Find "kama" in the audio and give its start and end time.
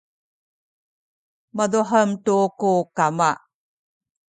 2.97-3.31